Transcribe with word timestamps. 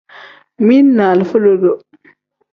Mili 0.59 0.95
ni 0.95 1.03
alifa 1.03 1.39
lodo. 1.45 1.79